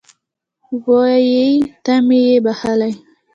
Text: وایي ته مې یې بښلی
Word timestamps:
وایي 0.87 1.47
ته 1.83 1.93
مې 2.07 2.19
یې 2.27 2.37
بښلی 2.45 2.93